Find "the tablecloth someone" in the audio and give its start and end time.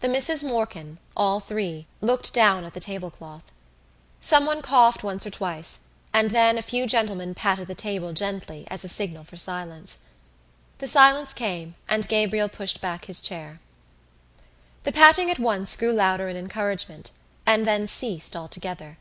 2.74-4.62